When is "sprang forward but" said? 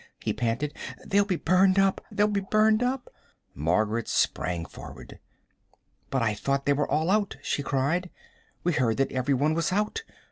4.07-6.23